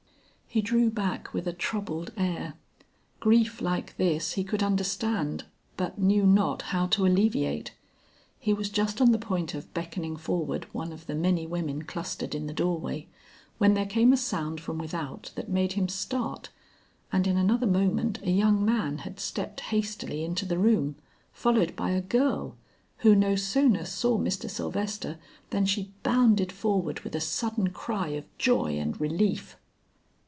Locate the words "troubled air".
1.53-2.55